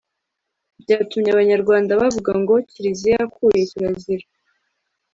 byatumye 0.81 1.29
Abanyarwanda 1.31 1.99
bavuga 2.01 2.31
ngo 2.41 2.53
Kiriziya 2.69 3.13
yakuye 3.19 3.61
kirazira 3.69 4.25